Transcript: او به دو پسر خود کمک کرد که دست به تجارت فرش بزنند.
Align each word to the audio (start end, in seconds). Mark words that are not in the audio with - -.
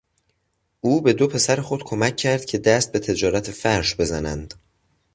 او 0.81 1.01
به 1.01 1.13
دو 1.13 1.27
پسر 1.27 1.61
خود 1.61 1.83
کمک 1.83 2.15
کرد 2.15 2.45
که 2.45 2.57
دست 2.57 2.91
به 2.91 2.99
تجارت 2.99 3.51
فرش 3.51 3.95
بزنند. 3.95 4.53